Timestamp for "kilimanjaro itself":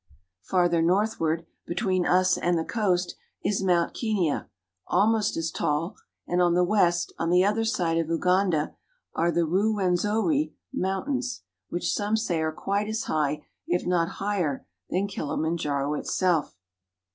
15.07-16.57